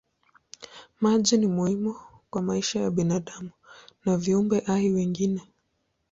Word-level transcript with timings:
Maji 1.01 1.37
ni 1.37 1.47
muhimu 1.47 1.95
kwa 2.29 2.41
maisha 2.41 2.79
ya 2.79 2.91
binadamu 2.91 3.49
na 4.05 4.17
viumbe 4.17 4.59
hai 4.59 4.89
wengine. 4.89 5.41